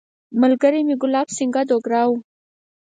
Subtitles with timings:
[0.41, 2.17] ملګری مې ګلاب سینګهه دوګرا وو.